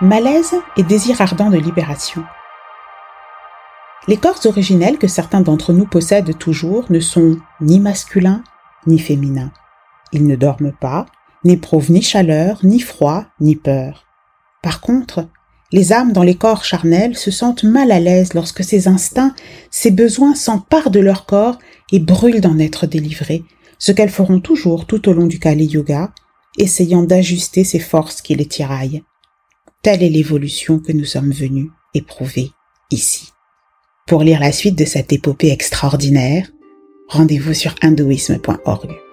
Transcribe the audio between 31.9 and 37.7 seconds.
éprouver ici. Pour lire la suite de cette épopée extraordinaire, rendez-vous